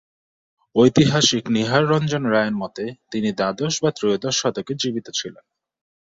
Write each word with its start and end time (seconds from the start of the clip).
ঐতিহাসিক 0.75 1.43
নীহাররঞ্জন 1.49 2.23
রায়ের 2.25 2.55
মতে 2.55 2.85
তিনি 3.11 3.29
দ্বাদশ 3.31 3.73
বা 3.83 3.89
ত্রয়োদশ 3.91 4.35
শতকে 4.41 4.73
জীবিত 4.73 5.07
ছিলেন। 5.09 5.45